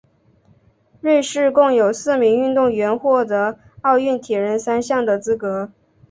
[0.99, 5.71] 瑞士共有四名运动员获得奥运铁人三项的资格。